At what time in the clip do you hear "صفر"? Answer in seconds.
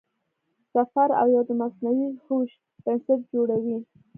0.73-1.09